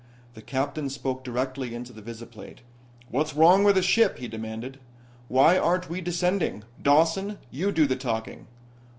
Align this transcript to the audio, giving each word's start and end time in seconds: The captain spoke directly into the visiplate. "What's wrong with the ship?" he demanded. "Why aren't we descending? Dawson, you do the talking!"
The 0.33 0.41
captain 0.41 0.89
spoke 0.89 1.23
directly 1.23 1.75
into 1.75 1.93
the 1.93 2.01
visiplate. 2.01 2.61
"What's 3.11 3.35
wrong 3.35 3.63
with 3.63 3.75
the 3.75 3.83
ship?" 3.83 4.17
he 4.17 4.27
demanded. 4.27 4.79
"Why 5.27 5.59
aren't 5.59 5.91
we 5.91 6.01
descending? 6.01 6.63
Dawson, 6.81 7.37
you 7.51 7.71
do 7.71 7.85
the 7.85 7.95
talking!" 7.95 8.47